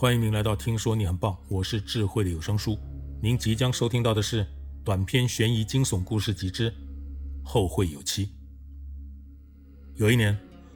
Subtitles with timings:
[0.00, 2.78] 欢迎您来到《听说你很棒》，我是智慧的有声书。
[3.20, 4.46] 您即将收听到的是
[4.82, 6.70] 短篇悬疑惊悚故事集之
[7.44, 8.24] 《后会有期》。
[9.96, 10.34] 有一年，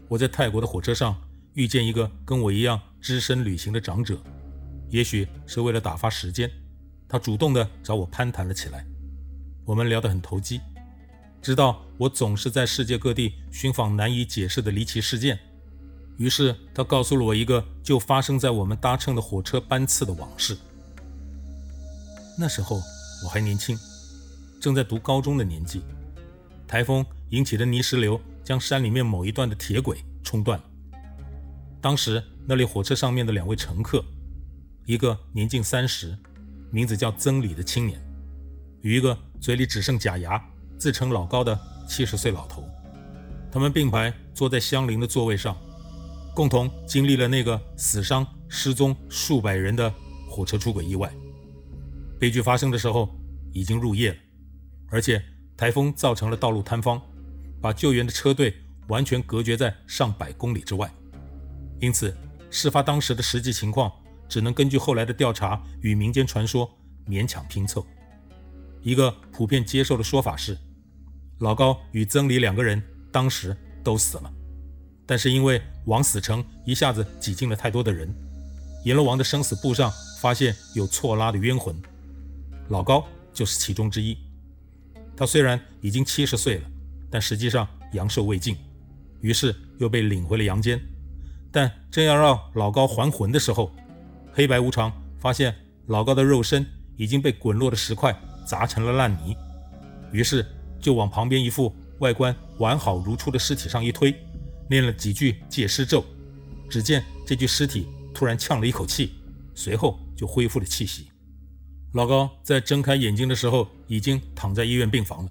[0.08, 1.18] 我在泰国的火车上
[1.54, 4.22] 遇见一个跟我一样只身旅行的长者，
[4.90, 6.50] 也许是为了打发时间，
[7.08, 8.84] 他主动的找我攀谈了起来。
[9.64, 10.60] 我们聊得很投机，
[11.40, 15.40] 知道我总是在世界各地寻访难以解释的离奇事件。
[16.16, 20.56] 于是他告诉了我一个就发生在我们搭乘的火车班次的往事。
[22.38, 22.80] 那时候
[23.24, 23.76] 我还年轻，
[24.60, 25.82] 正在读高中的年纪。
[26.66, 30.64] 台风引起的泥石流将山里面某一段的铁轨冲断了。
[31.80, 34.04] 当时那列火车上面的两位乘客，
[34.86, 36.16] 一个年近三十，
[36.70, 38.00] 名字叫曾李的青年，
[38.82, 40.42] 与一个嘴里只剩假牙、
[40.78, 41.58] 自称老高的
[41.88, 42.64] 七十岁老头，
[43.52, 45.56] 他们并排坐在相邻的座位上。
[46.34, 49.92] 共同经历了那个死伤、失踪数百人的
[50.28, 51.12] 火车出轨意外。
[52.18, 53.08] 悲剧发生的时候
[53.52, 54.16] 已经入夜了，
[54.90, 55.22] 而且
[55.56, 57.00] 台风造成了道路坍方，
[57.60, 58.52] 把救援的车队
[58.88, 60.92] 完全隔绝在上百公里之外。
[61.80, 62.16] 因此，
[62.50, 63.92] 事发当时的实际情况
[64.28, 66.68] 只能根据后来的调查与民间传说
[67.06, 67.86] 勉强拼凑。
[68.82, 70.58] 一个普遍接受的说法是，
[71.38, 72.82] 老高与曾黎两个人
[73.12, 74.32] 当时都死了。
[75.06, 78.12] 但是因为枉死城一下子挤进了太多的人，
[78.84, 81.74] 阎罗王的生死簿上发现有错拉的冤魂，
[82.68, 84.16] 老高就是其中之一。
[85.16, 86.62] 他虽然已经七十岁了，
[87.10, 88.56] 但实际上阳寿未尽，
[89.20, 90.80] 于是又被领回了阳间。
[91.52, 93.70] 但正要让老高还魂的时候，
[94.32, 94.90] 黑白无常
[95.20, 95.54] 发现
[95.86, 96.66] 老高的肉身
[96.96, 99.36] 已经被滚落的石块砸成了烂泥，
[100.10, 100.44] 于是
[100.80, 104.12] 就往旁边一副外观完好如初的尸体上一推。
[104.68, 106.04] 念了几句借尸咒，
[106.68, 109.12] 只见这具尸体突然呛了一口气，
[109.54, 111.08] 随后就恢复了气息。
[111.92, 115.30] 老高在睁开眼睛的时候，已经躺在医院病房了。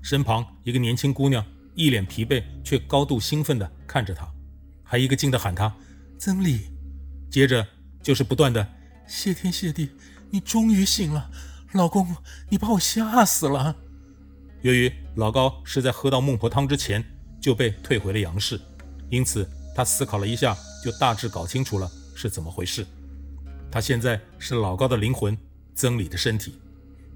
[0.00, 1.44] 身旁一个年轻姑娘
[1.74, 4.26] 一脸疲惫却高度兴奋地看着他，
[4.82, 5.74] 还一个劲地喊他
[6.18, 6.60] “曾李”，
[7.30, 7.66] 接着
[8.02, 8.66] 就是不断的
[9.06, 9.90] “谢天谢地，
[10.30, 11.30] 你终于醒了，
[11.72, 12.16] 老公，
[12.48, 13.76] 你把我吓死了。”
[14.62, 17.04] 由于老高是在喝到孟婆汤之前。
[17.40, 18.60] 就被退回了阳世，
[19.08, 22.86] 因此他思考了一下，就大致搞清楚了是怎么回事。
[23.70, 25.36] 他现在是老高的灵魂，
[25.74, 26.54] 曾李的身体。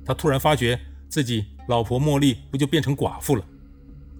[0.05, 3.45] 他突然发觉自己老婆茉莉不就变成寡妇了，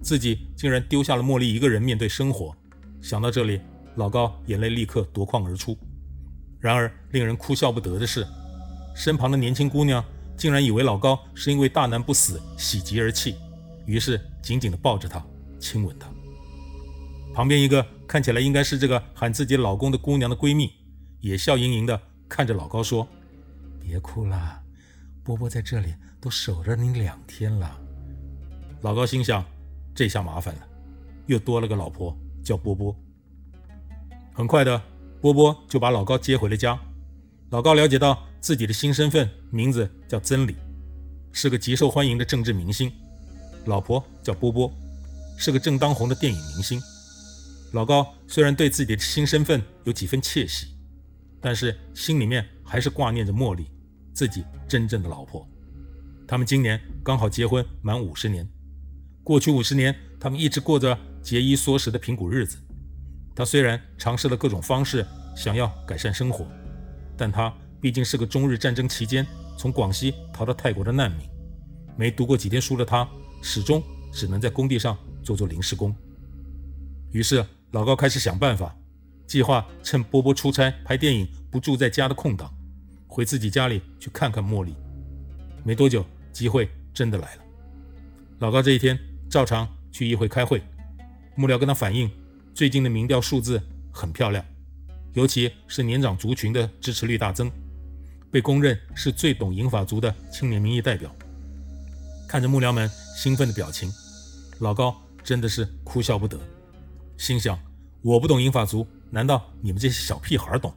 [0.01, 2.55] 自己竟然丢下了茉莉一个人面对生活。
[3.01, 3.61] 想到这里，
[3.95, 5.77] 老高眼泪立刻夺眶而出。
[6.59, 8.25] 然而令人哭笑不得的是，
[8.95, 10.03] 身旁的年轻姑娘
[10.35, 13.35] 竟然以为老高是因为大难不死，喜极而泣，
[13.85, 15.23] 于是紧紧地抱着他。
[15.59, 16.09] 亲吻她，
[17.33, 20.71] 旁边一个看起来应该是这个喊自己老公的姑娘的闺蜜，
[21.19, 21.99] 也笑盈盈的
[22.29, 23.07] 看着老高说
[23.81, 24.61] ：“别哭了，
[25.23, 27.79] 波波在这里都守着你两天了。”
[28.81, 29.43] 老高心想：
[29.93, 30.61] 这下麻烦了，
[31.25, 32.95] 又多了个老婆叫波波。
[34.33, 34.81] 很快的，
[35.21, 36.79] 波波就把老高接回了家。
[37.49, 40.55] 老高了解到自己的新身份，名字叫曾李，
[41.31, 42.91] 是个极受欢迎的政治明星，
[43.65, 44.71] 老婆叫波波。
[45.37, 46.81] 是个正当红的电影明星，
[47.73, 50.67] 老高虽然对自己的新身份有几分窃喜，
[51.41, 53.69] 但是心里面还是挂念着茉莉，
[54.13, 55.47] 自己真正的老婆。
[56.27, 58.47] 他们今年刚好结婚满五十年，
[59.23, 62.57] 过去五十年，他们一直过着节衣缩食的贫苦日子。
[63.35, 66.47] 他虽然尝试了各种方式想要改善生活，
[67.17, 71.29] 但他毕竟是个中日战争期间从广西逃到泰国的难民，
[71.97, 73.07] 没读过几天书的他，
[73.41, 74.97] 始终只能在工地上。
[75.25, 75.93] 做做临时工，
[77.11, 78.73] 于是老高开始想办法，
[79.25, 82.53] 计划趁波波出差拍电影不住在家的空档，
[83.07, 84.75] 回自己家里去看看茉莉。
[85.63, 87.41] 没多久，机会真的来了。
[88.37, 90.61] 老高这一天照常去议会开会，
[91.35, 92.09] 幕僚跟他反映，
[92.53, 93.59] 最近的民调数字
[93.91, 94.45] 很漂亮，
[95.13, 97.51] 尤其是年长族群的支持率大增，
[98.29, 101.13] 被公认是最懂银发族的青年民意代表。
[102.27, 102.87] 看着幕僚们
[103.17, 103.91] 兴奋的表情，
[104.59, 105.01] 老高。
[105.25, 106.39] 真的是哭笑不得，
[107.17, 107.59] 心想：
[108.03, 110.71] 我不懂银法族，难道你们这些小屁孩懂？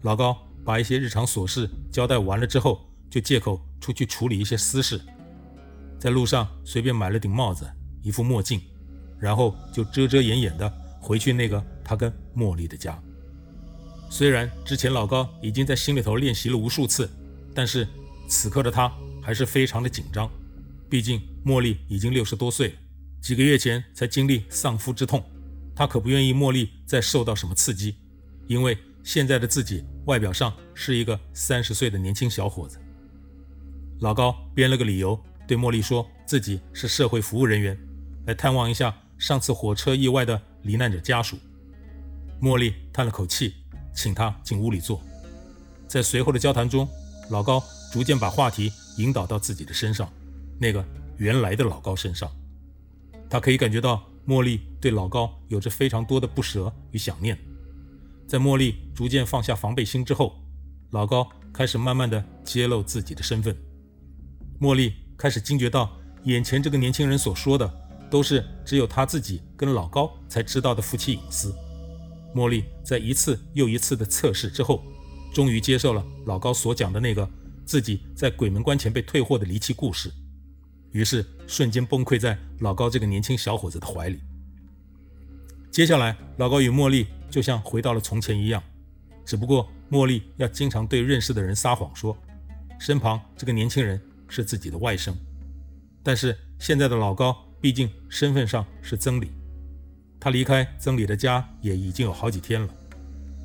[0.00, 0.34] 老高
[0.64, 2.80] 把一些日常琐事交代完了之后，
[3.10, 4.98] 就借口出去处理一些私事，
[5.98, 7.70] 在路上随便买了顶帽子、
[8.02, 8.58] 一副墨镜，
[9.18, 12.98] 然后就遮遮掩掩的回去那个他跟茉莉的家。
[14.08, 17.06] 虽然之前老高已经在心里头练习了无数次，
[17.54, 17.86] 但是
[18.26, 18.90] 此刻的他
[19.22, 20.26] 还是非常的紧张，
[20.88, 22.74] 毕竟茉莉已经六十多岁。
[23.20, 25.22] 几个月前才经历丧夫之痛，
[25.74, 27.96] 他可不愿意茉莉再受到什么刺激，
[28.46, 32.78] 因为现在的自己外表上是一个三十岁的年轻小伙子。
[34.00, 37.78] 老高编了个理由，对茉莉说自己是社会服务人员，
[38.26, 41.38] 来探望一下上次火车意外的罹难者家属。
[42.40, 43.54] 茉莉叹了口气，
[43.94, 44.98] 请他进屋里坐。
[45.86, 46.88] 在随后的交谈中，
[47.28, 47.62] 老高
[47.92, 50.10] 逐渐把话题引导到自己的身上，
[50.58, 50.82] 那个
[51.18, 52.30] 原来的老高身上。
[53.30, 57.38] 他可以感觉到茉莉对老高有着非常多的不舍与想念。
[58.26, 60.36] 在茉莉逐渐放下防备心之后，
[60.90, 63.56] 老高开始慢慢的揭露自己的身份。
[64.60, 67.72] 茉莉开始惊觉到，眼前这个年轻人所说的
[68.10, 71.54] 都是只有他自己跟老高才知道的夫妻隐私。
[72.34, 74.84] 茉莉在一次又一次的测试之后，
[75.32, 77.28] 终于接受了老高所讲的那个
[77.64, 80.12] 自己在鬼门关前被退货的离奇故事。
[80.92, 84.20] 于是瞬间崩溃在老高这个年轻小伙子的怀里。
[85.68, 88.62] 接下来，老高与茉莉就像回到了从前一样，
[89.26, 92.16] 只不过茉莉要经常对认识的人撒谎说，
[92.78, 95.12] 身旁这个年轻人是自己的外甥。
[96.04, 99.32] 但是现在的老高毕竟身份上是曾李，
[100.20, 102.72] 他离开曾李的家也已经有好几天了，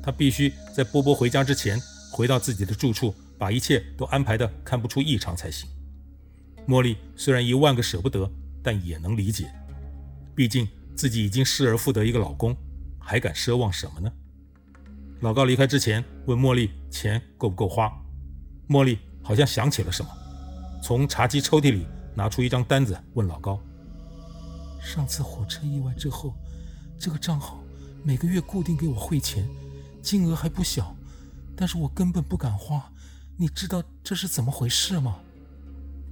[0.00, 1.76] 他必须在波波回家之前
[2.12, 5.68] 回到自己的住处，把一切都安排的看不出异常才行。
[6.66, 8.30] 茉莉虽然一万个舍不得，
[8.62, 9.52] 但也能理解。
[10.34, 12.56] 毕竟自己已经失而复得一个老公，
[12.98, 14.12] 还敢奢望什么呢？
[15.20, 17.90] 老高离开之前问茉莉钱够不够花，
[18.68, 20.10] 茉莉好像想起了什么，
[20.82, 23.58] 从茶几抽屉里拿出一张单子问老高
[24.82, 26.34] ：“上次火车意外之后，
[26.98, 27.62] 这个账号
[28.02, 29.48] 每个月固定给我汇钱，
[30.02, 30.94] 金额还不小，
[31.56, 32.92] 但是我根本不敢花。
[33.38, 35.18] 你知道这是怎么回事吗？”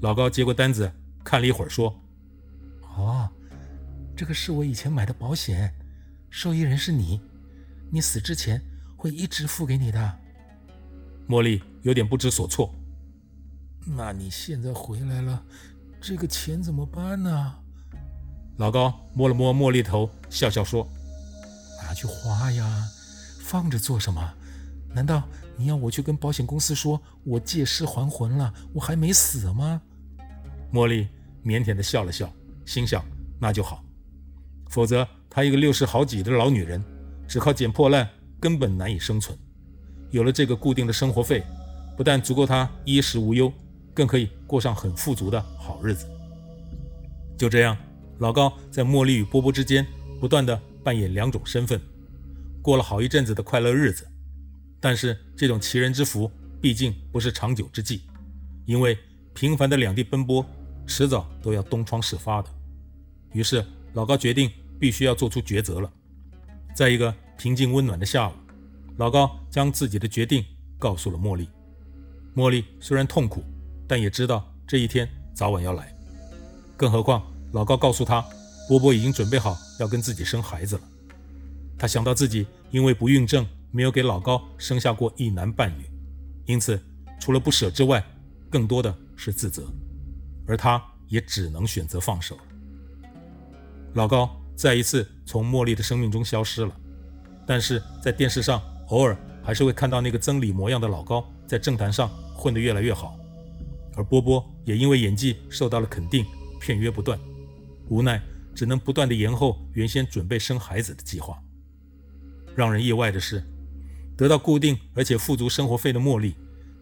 [0.04, 0.92] 老高接过单子，
[1.24, 1.98] 看了一会儿，说
[2.94, 3.26] ：“哦，
[4.14, 5.74] 这个是我以前买的保险，
[6.28, 7.18] 受益人是你，
[7.90, 8.60] 你死之前
[8.98, 10.18] 会一直付给你的。”
[11.26, 12.74] 茉莉有点不知所措。
[13.86, 15.42] 那你现在回来了，
[16.02, 17.54] 这个钱怎么办呢？
[18.58, 20.86] 老高摸了摸茉莉头，笑笑说
[21.82, 22.84] ：“拿去花呀，
[23.40, 24.34] 放着做什么？
[24.92, 29.80] 难道你要我去跟保险公司说我借尸还魂了，我还没死吗？”
[30.75, 31.06] 茉莉
[31.44, 32.29] 腼腆地笑了笑，
[32.67, 33.00] 心想
[33.38, 33.85] ：“那就好，
[34.71, 36.82] 否则她一个六十好几的老女人，
[37.29, 38.11] 只靠捡破烂
[38.41, 39.38] 根本难以生存。
[40.11, 41.44] 有了这个固定的生活费，
[41.97, 43.53] 不但足够她衣食无忧，
[43.94, 46.09] 更可以过上很富足的好日子。”
[47.38, 47.76] 就这样，
[48.19, 49.87] 老高在茉莉与波波之间
[50.19, 51.81] 不断地扮演两种身份，
[52.61, 54.05] 过了好一阵子的快乐日子。
[54.81, 56.29] 但是这种奇人之福
[56.61, 58.03] 毕竟不是长久之计，
[58.67, 58.99] 因为
[59.35, 60.44] 频繁的两地奔波。
[60.86, 62.48] 迟早都要东窗事发的，
[63.32, 63.64] 于是
[63.94, 65.90] 老高决定必须要做出抉择了。
[66.75, 68.32] 在一个平静温暖的下午，
[68.96, 70.44] 老高将自己的决定
[70.78, 71.48] 告诉了茉莉。
[72.34, 73.42] 茉莉虽然痛苦，
[73.86, 75.94] 但也知道这一天早晚要来。
[76.76, 77.22] 更何况
[77.52, 78.25] 老高告诉她，
[78.69, 80.82] 波波已经准备好要跟自己生孩子了。
[81.78, 85.84] 她想到自己因为不孕症没有给老高生下过一男半女，
[86.46, 86.80] 因此
[87.20, 88.04] 除了不舍之外，
[88.50, 89.64] 更多的是自责。
[90.46, 92.38] 而他也只能选择放手。
[93.95, 96.76] 老高再一次从茉莉的生命中消失了，
[97.47, 103.16] 但是在电视上偶尔还是会看到那个曾李模样的老高在政坛上混得越来越好，
[103.95, 106.25] 而波波也因为演技受到了肯定，
[106.61, 107.18] 片约不断，
[107.88, 108.21] 无奈
[108.54, 111.38] 只能不断地延后原先准备生孩子的计划。
[112.57, 113.42] 让人意外的是，
[114.16, 116.35] 得到固定而且富足生活费的茉莉，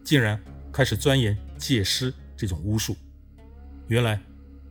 [0.03, 2.95] 竟然开始钻研借尸这种巫术。
[3.93, 4.19] 原来，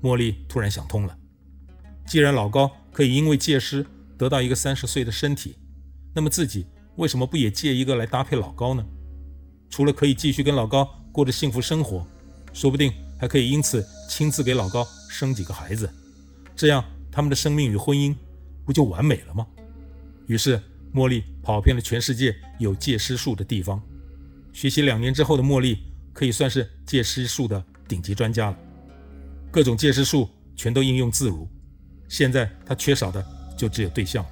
[0.03, 1.17] 茉莉突然想通了。
[2.05, 3.87] 既然老高可以因为借尸
[4.19, 5.55] 得到一个三十岁的身体，
[6.13, 8.85] 那么自己为什么不也借一个来搭配老高呢？
[9.71, 12.05] 除了可以继续跟老高过着幸福生活，
[12.53, 15.89] 说不定还可以因此亲自给老高生几个孩子，
[16.57, 18.13] 这样他们的生命与婚姻
[18.67, 19.47] 不就完美了吗？
[20.27, 20.61] 于是，
[20.93, 23.81] 茉莉跑遍了全世界有借尸术的地方，
[24.53, 25.79] 学习两年之后的茉莉
[26.13, 28.59] 可以算是借尸术的顶级专家了。
[29.53, 31.47] 各种借尸术全都应用自如，
[32.09, 33.23] 现在他缺少的
[33.55, 34.25] 就只有对象。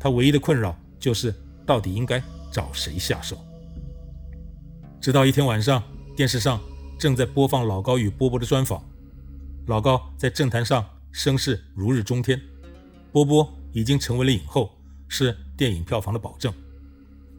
[0.00, 1.32] 他唯一的困扰就是
[1.66, 2.20] 到底应该
[2.50, 3.38] 找谁下手。
[5.02, 5.82] 直到一天晚上，
[6.16, 6.58] 电视上
[6.98, 8.82] 正在播放老高与波波的专访，
[9.66, 12.40] 老高在政坛上声势如日中天，
[13.12, 14.70] 波波已经成为了影后，
[15.08, 16.50] 是电影票房的保证。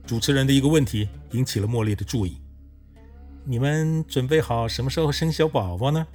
[0.05, 2.37] 主持人的一个问题引起了茉莉的注意
[3.45, 6.05] ：“你们准备好什么时候生小宝宝呢？”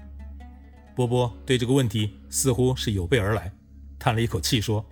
[0.99, 3.53] 波波对这个问题似乎是有备而来，
[4.01, 4.85] 叹了一口气说：“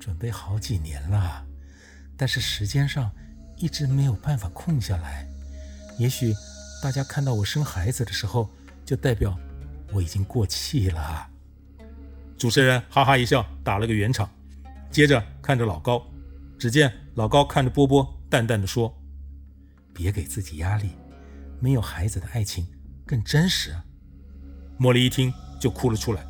[0.00, 1.46] 准备好几年了，
[2.16, 3.12] 但是时间上
[3.56, 5.24] 一直没有办法空下来。
[5.96, 6.34] 也许
[6.82, 8.50] 大家看到我生孩子的时候，
[8.84, 9.38] 就代表
[9.92, 11.30] 我已经过气了。
[12.36, 14.28] 主持人哈哈一笑，打了个圆场，
[14.90, 16.04] 接着看着老高，
[16.58, 18.92] 只见老高看着波波，淡淡的说
[19.94, 20.90] ：“别给自己压力，
[21.60, 22.66] 没有孩子的爱情
[23.06, 23.72] 更真实。”
[24.78, 26.26] 茉莉一听就哭了出来，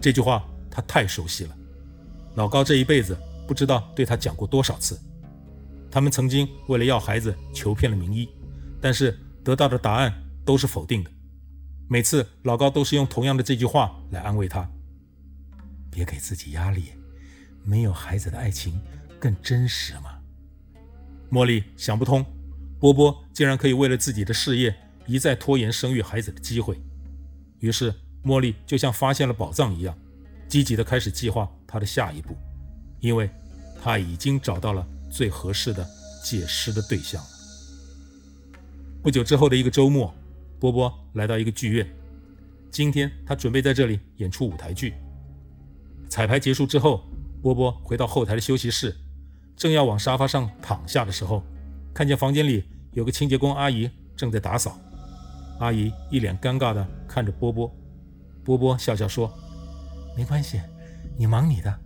[0.00, 1.56] 这句话她太熟悉了。
[2.36, 3.16] 老高这一辈子
[3.46, 5.00] 不知道对她讲过多少次，
[5.90, 8.28] 他们曾经为了要孩子求遍了名医，
[8.80, 10.12] 但是得到的答案
[10.44, 11.10] 都是否定的。
[11.88, 14.68] 每次老高都是用同样的这句话来安慰她。
[15.90, 16.86] 别给自己压力，
[17.62, 18.80] 没有孩子的爱情
[19.20, 20.18] 更真实吗？
[21.30, 22.24] 茉莉想不通，
[22.80, 24.74] 波波竟然可以为了自己的事业
[25.06, 26.80] 一再拖延生育孩子的机会。
[27.60, 27.94] 于是
[28.24, 29.96] 茉莉就像发现了宝藏一样，
[30.48, 32.36] 积极地开始计划她的下一步，
[33.00, 33.30] 因为
[33.82, 35.86] 她已经找到了最合适的
[36.22, 37.28] 解尸的对象了。
[39.02, 40.14] 不久之后的一个周末，
[40.58, 41.86] 波波来到一个剧院，
[42.70, 44.94] 今天他准备在这里演出舞台剧。
[46.08, 47.04] 彩排结束之后，
[47.42, 48.96] 波波回到后台的休息室，
[49.56, 51.42] 正要往沙发上躺下的时候，
[51.92, 54.78] 看见房间里有个清洁工阿姨正在打扫。
[55.58, 57.72] 阿姨一脸尴尬地看着波波，
[58.44, 59.32] 波波笑笑说
[60.16, 60.60] ：“没关系，
[61.16, 61.78] 你忙你的，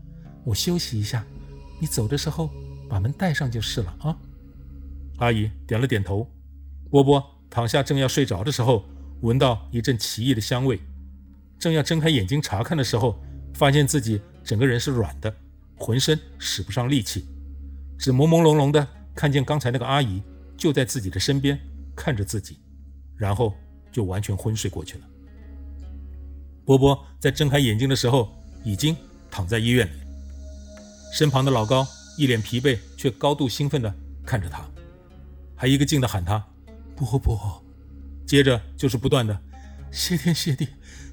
[0.44, 1.24] 我休息一下。
[1.80, 2.50] 你走的时候
[2.88, 4.16] 把门带上就是了啊。”
[5.18, 6.28] 阿姨点了点头。
[6.90, 8.84] 波波躺下正要睡着的时候，
[9.20, 10.80] 闻到一阵奇异的香味，
[11.58, 13.20] 正要睁开眼睛查看的时候，
[13.54, 15.34] 发现自己整个人是软的，
[15.76, 17.26] 浑身使不上力气，
[17.98, 20.22] 只朦朦胧胧的看见刚才那个阿姨
[20.56, 21.58] 就在自己的身边
[21.94, 22.58] 看着自己，
[23.18, 23.52] 然后
[23.92, 25.04] 就完全昏睡过去了。
[26.64, 28.34] 波波在睁开眼睛的时候
[28.64, 28.96] 已经
[29.30, 29.92] 躺在医院里，
[31.12, 33.94] 身旁的老高一脸疲惫却高度兴奋的
[34.24, 34.66] 看着他，
[35.54, 36.42] 还一个劲的喊他
[36.96, 37.62] 波波，
[38.26, 39.38] 接着就是不断的
[39.90, 40.68] 谢天谢地，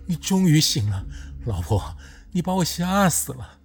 [0.05, 1.05] 你终于醒了，
[1.45, 1.83] 老婆。
[2.31, 3.59] 你把我吓死了！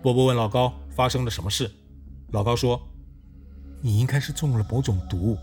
[0.00, 1.68] 波波问老高发生了什么事，
[2.28, 2.80] 老高说
[3.82, 5.36] ：“你应该是中了某种毒，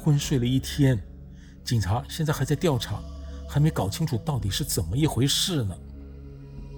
[0.00, 0.96] 昏睡了一天。
[1.64, 3.00] 警察现在还在调查，
[3.48, 5.76] 还没搞清楚到底是怎么一回事呢。”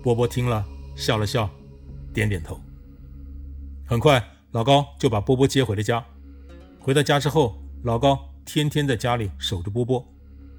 [0.03, 0.65] 波波听了
[0.95, 1.49] 笑了笑，
[2.13, 2.61] 点点头。
[3.87, 4.23] 很快，
[4.53, 6.05] 老高就把波波接回了家。
[6.79, 10.07] 回到家之后，老高天天在家里守着波波，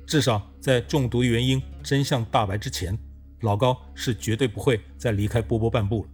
[0.08, 2.98] 至少在中毒原因真相大白之前。
[3.41, 6.10] 老高是绝对不会再离开波波半步了。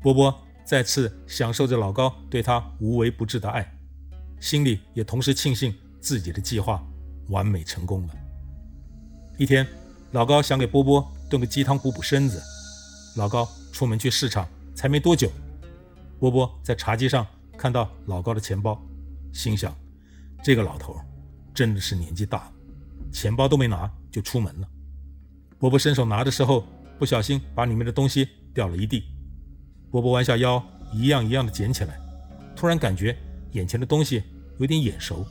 [0.00, 0.32] 波波
[0.64, 3.76] 再次享受着老高对他无微不至的爱，
[4.38, 6.86] 心里也同时庆幸自己的计划
[7.28, 8.14] 完美成功了。
[9.38, 9.66] 一天，
[10.12, 12.42] 老高想给波波炖个鸡汤补补身子。
[13.16, 15.30] 老高出门去市场，才没多久，
[16.18, 18.80] 波波在茶几上看到老高的钱包，
[19.32, 19.74] 心想：
[20.42, 20.94] 这个老头
[21.54, 22.52] 真的是年纪大了，
[23.10, 24.68] 钱包都没拿就出门了。
[25.58, 26.64] 波波伸手拿的时候，
[26.98, 29.04] 不小心把里面的东西掉了一地。
[29.90, 31.98] 波波弯下腰，一样一样的捡起来，
[32.54, 33.16] 突然感觉
[33.52, 34.22] 眼前的东西
[34.58, 35.24] 有点眼熟。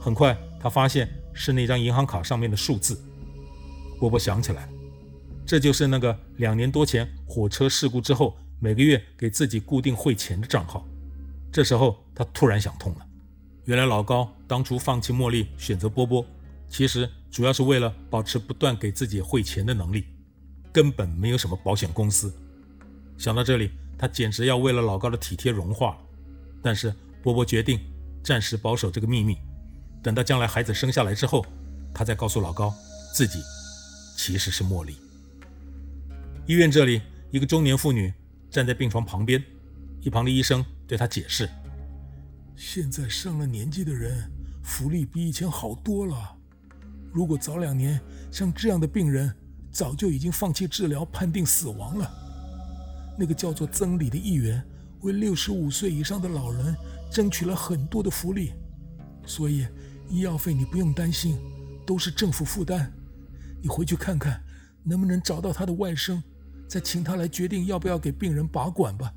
[0.00, 3.00] 很快，他发现是那张银行卡上面的数字。
[3.98, 4.68] 波波想起来，
[5.46, 10.86] 这就是那个两年多前火车事故之后每个月给自己固定汇钱的账号。
[11.52, 13.06] 这时候，他突然想通了，
[13.64, 16.26] 原来老高当初放弃茉莉，选择波波。
[16.68, 20.04] 其实主要是为了保持不断给自己汇钱的能力，
[20.72, 22.32] 根本没有什么保险公司。
[23.16, 25.98] 想到这里，他简直要为了老高的体贴融化了。
[26.62, 26.92] 但是
[27.22, 27.80] 波波决定
[28.22, 29.38] 暂时保守这个秘密，
[30.02, 31.44] 等到将来孩子生下来之后，
[31.92, 32.74] 他再告诉老高
[33.12, 33.42] 自己
[34.16, 34.96] 其实是茉莉。
[36.46, 38.12] 医院这里，一个中年妇女
[38.50, 39.42] 站在病床旁边，
[40.00, 41.48] 一旁的医生对她解释：
[42.56, 44.30] 现在上了年纪的人
[44.62, 46.36] 福利比以前好多了。
[47.12, 48.00] 如果早两年，
[48.30, 49.34] 像这样的病人
[49.70, 52.10] 早就已经放弃治疗，判定死亡了。
[53.18, 54.62] 那个叫做曾里的议员
[55.00, 56.74] 为六十五岁以上的老人
[57.10, 58.52] 争取了很多的福利，
[59.26, 59.66] 所以
[60.08, 61.38] 医药费你不用担心，
[61.86, 62.92] 都是政府负担。
[63.62, 64.42] 你回去看看，
[64.84, 66.22] 能不能找到他的外甥，
[66.68, 69.12] 再请他来决定要不要给病人拔管吧。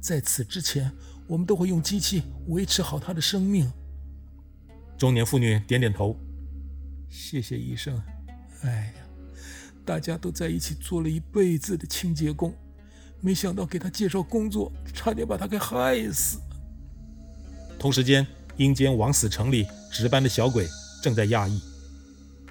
[0.00, 0.90] 在此之前，
[1.26, 3.70] 我们都会用机器维持好他的生命。
[4.96, 6.18] 中年妇女点点头。
[7.08, 8.00] 谢谢医生。
[8.62, 9.02] 哎呀，
[9.84, 12.54] 大家都在一起做了一辈子的清洁工，
[13.20, 16.40] 没想到给他介绍工作，差点把他给害死。
[17.78, 18.26] 同时间，
[18.56, 20.66] 阴间枉死城里值班的小鬼
[21.02, 21.60] 正在讶异，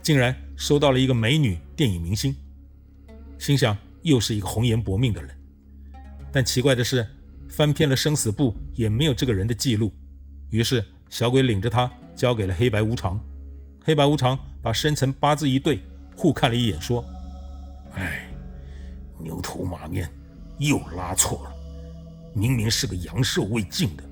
[0.02, 2.36] 竟然收到了一个美女电影明星，
[3.40, 5.36] 心想又是一个红颜薄命的人。
[6.32, 7.08] 但奇怪的是，
[7.50, 9.92] 翻遍了生死簿也没有这个人的记录。
[10.50, 13.20] 于是小鬼领着他交给了黑白无常。
[13.84, 15.80] 黑白无常把生辰八字一对，
[16.16, 17.04] 互看了一眼，说
[17.96, 18.28] ：“哎，
[19.20, 20.10] 牛头马面
[20.58, 21.54] 又拉错了，
[22.34, 24.04] 明明是个阳寿未尽的。”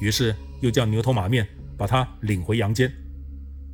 [0.00, 2.92] 于是又叫牛头马面把他领回阳间。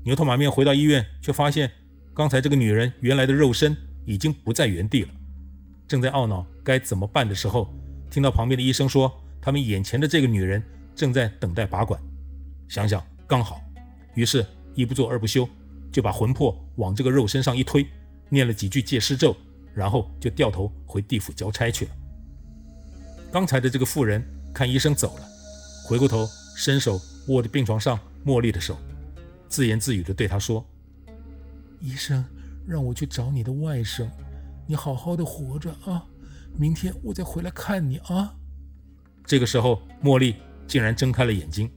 [0.05, 1.71] 牛头马面回到医院，却发现
[2.15, 5.09] 刚才这个女人原来的肉身已经不在原地了。
[5.87, 7.73] 正在懊恼该怎么办的时候，
[8.11, 10.63] 听到旁边的医生说，他们眼前的这个女人
[10.95, 12.01] 正在等待拔管。
[12.69, 13.61] 想想刚好，
[14.15, 14.45] 于是。
[14.77, 15.49] 一不做二不休，
[15.91, 17.87] 就把魂魄往这个肉身上一推，
[18.29, 19.35] 念了几句借尸咒，
[19.75, 21.91] 然后就掉头回地府交差去了。
[23.33, 25.27] 刚才的这个妇人看医生走了，
[25.87, 26.29] 回过头
[26.59, 26.99] 伸手
[27.29, 28.79] 握着病床上茉莉的手，
[29.47, 30.67] 自言自语地对她说
[31.81, 32.25] ：“医生
[32.67, 34.09] 让我去找你的外甥，
[34.67, 36.03] 你好好的活着啊，
[36.57, 38.35] 明天我再回来看你啊。”
[39.27, 40.37] 这个时候，茉莉
[40.67, 41.71] 竟然睁开了眼睛，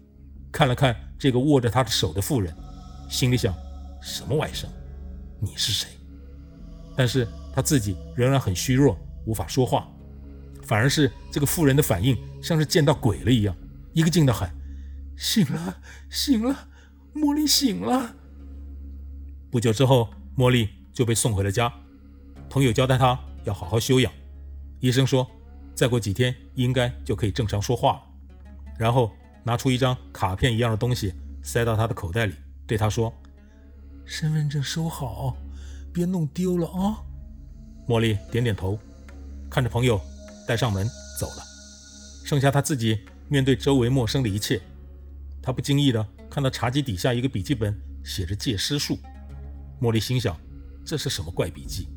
[0.50, 2.56] 看了看这个握着她的手的妇人。
[3.10, 3.54] 心里想：
[4.02, 4.66] 什么外甥？
[5.42, 5.90] 你是谁？
[6.96, 9.90] 但是他自己仍然很虚弱，无法说话。
[10.64, 13.54] 反而是这个妇人的反应像是见到鬼了一样，
[13.92, 14.54] 一个劲地喊
[15.20, 16.70] ：“醒了，醒了，
[17.14, 18.16] 茉莉醒了。”
[19.52, 21.72] 不久之后，茉莉就被送回了家。
[22.50, 24.10] 朋友交代她要好好休养。
[24.80, 25.30] 医生说，
[25.76, 28.02] 再过几天应该就可以正常说话了。
[28.78, 29.12] 然后
[29.44, 32.34] 拿出一张卡片一样的东西，塞到她的口袋里。
[32.66, 33.14] 对他说
[34.06, 35.36] ：“身份证收好，
[35.92, 37.04] 别弄丢了啊。”
[37.90, 38.80] 茉莉点点头，
[39.50, 40.00] 看着朋友
[40.48, 40.88] 带上门
[41.20, 41.44] 走了，
[42.24, 44.62] 剩下她自己面对周围陌生的一切。
[45.42, 48.98] 他不经意地看到茶几底下一个笔记本，写着借尸术。
[49.82, 50.40] 茉莉心想：
[50.86, 51.88] 这是什么怪笔记？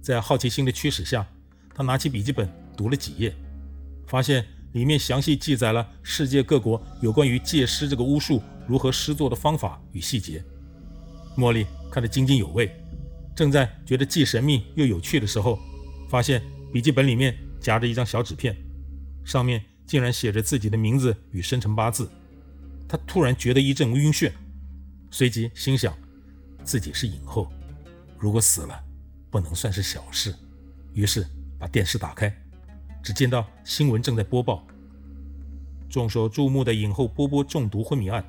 [0.00, 1.26] 在好奇心的驱使下，
[1.74, 3.34] 他拿起笔记本读了几页，
[4.06, 8.42] 发现里面详细记载了世界各国有关于借尸这个巫术。
[8.66, 10.42] 如何施作的方法与细节，
[11.36, 12.74] 茉莉看得津津有味，
[13.36, 15.58] 正在觉得既神秘又有趣的时候，
[16.08, 18.56] 发现笔记本里面夹着一张小纸片，
[19.22, 22.10] 上面竟然写着自己的名字与生辰八字。
[22.94, 24.30] 他突然觉得一阵晕眩，
[25.10, 25.92] 随即心想
[26.62, 27.50] 自己是影后，
[28.16, 28.80] 如果死了
[29.30, 30.32] 不能算是小事，
[30.92, 31.26] 于是
[31.58, 32.32] 把电视打开，
[33.02, 34.64] 只见到新闻正在播报：
[35.90, 38.24] 众所瞩目的影后波波中毒昏迷案。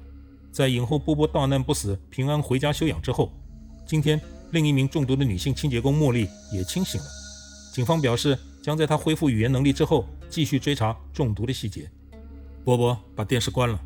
[0.51, 3.32] 在影后波波大难不死、平安回家休养之后，
[3.86, 7.08] 今天另一名中毒的女性清洁工茉莉也清醒了。
[7.71, 11.88] 警方表示，将在她恢复语言能力之后，继续追查中毒的细节。
[12.63, 13.80] 波波把电视关了，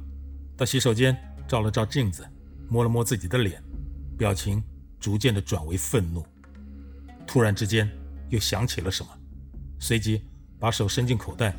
[0.60, 1.18] 到洗手间
[1.48, 2.28] 照了照镜子，
[2.68, 3.64] 摸了摸自己的脸，
[4.18, 4.62] 表情
[5.00, 6.22] 逐渐的转为愤怒。
[7.26, 7.90] 突然之间，
[8.28, 9.10] 又想起了什么，
[9.80, 10.22] 随即
[10.60, 11.56] 把手伸进口袋，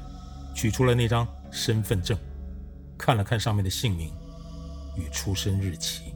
[0.55, 2.15] 取出了那张身份证，
[2.99, 4.13] 看了看上面的姓名。
[4.99, 6.10] 与出生日期。